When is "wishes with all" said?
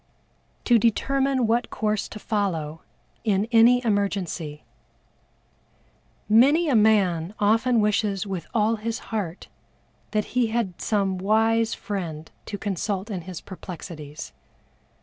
7.81-8.77